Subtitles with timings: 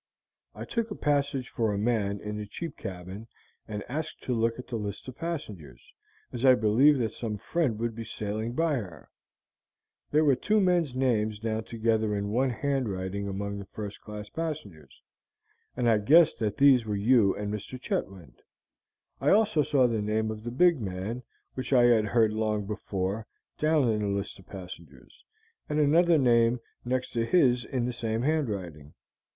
[0.55, 3.27] I took a passage for a man in the cheap cabin,
[3.67, 5.93] and asked to look at the list of passengers,
[6.33, 9.11] as I believed that some friend would be sailing by her;
[10.09, 15.03] there were two men's names down together in one handwriting among the first class passengers,
[15.77, 17.79] and I guessed that these were you and Mr.
[17.79, 18.41] Chetwynd.
[19.19, 21.21] I also saw the name of the big man,
[21.53, 23.27] which I had heard long before,
[23.59, 25.23] down in the list of passengers,
[25.69, 28.95] and another name next to his in the same handwriting.